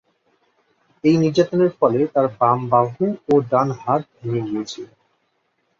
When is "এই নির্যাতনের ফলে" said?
1.03-1.99